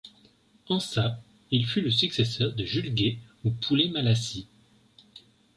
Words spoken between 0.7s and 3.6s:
ça, il fut le successeur de Jules Gay ou